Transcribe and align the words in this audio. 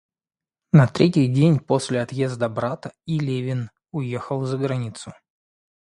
На 0.71 0.87
третий 0.87 1.27
день 1.27 1.59
после 1.59 2.01
отъезда 2.01 2.49
брата 2.49 2.91
и 3.05 3.19
Левин 3.19 3.69
уехал 3.91 4.43
за 4.45 4.57
границу. 4.57 5.11